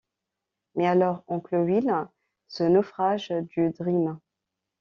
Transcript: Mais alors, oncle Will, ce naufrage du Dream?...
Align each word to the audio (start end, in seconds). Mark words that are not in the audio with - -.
Mais 0.73 0.87
alors, 0.87 1.23
oncle 1.27 1.57
Will, 1.57 1.93
ce 2.47 2.63
naufrage 2.63 3.29
du 3.55 3.69
Dream?... 3.69 4.17